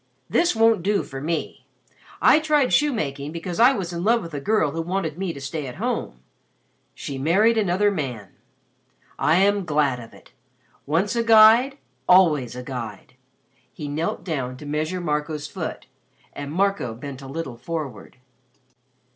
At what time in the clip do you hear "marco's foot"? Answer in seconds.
14.99-15.85